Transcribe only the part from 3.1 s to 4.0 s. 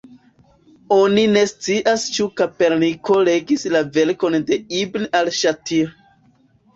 legis la